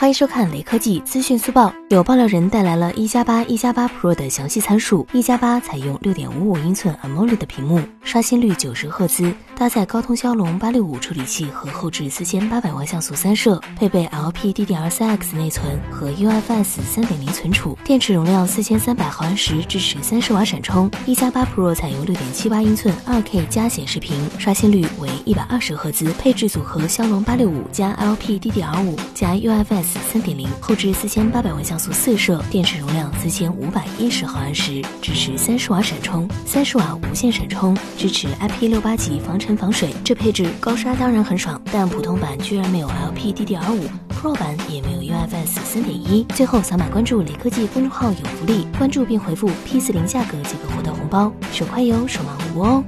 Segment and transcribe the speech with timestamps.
[0.00, 1.74] 欢迎收看雷科技资讯速报。
[1.88, 5.04] 有爆料人带来了一加八、一加八 Pro 的详细参数。
[5.12, 20.88] 一加八采用六点五五英寸 AMOLED 的屏幕，刷新率九十赫兹，搭载高通骁龙八六五处理器和后置四千八百万像素三摄，配备 LPDDR3X 内存和 UFS 三点零存储，电池容量四千三百毫安时，支持三十瓦闪充。
[21.06, 29.87] 一加八 Pro 采用六点七八英寸二 K 加显示屏，刷新率为一百二十赫兹，配置组合骁龙八六五加 LPDDR 五加 UFS。
[30.12, 39.94] 三点零，后置四千八百万像素四摄，电池容量四千五百一十毫安时，支持三十瓦闪充，三十瓦无线闪充，支持 IP 六八级防尘防水。
[40.04, 46.24] 这配置高刷当然很爽，但普通版居然没有 LPDDR 五，Pro 版也没有 UFS 三点一。
[46.34, 52.84] 最后扫码关注雷科技公众号有福利，关注并回复 P 四零价格即可获得红包，手快有，手慢无哦。